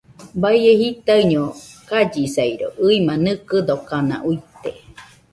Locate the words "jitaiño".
0.81-1.43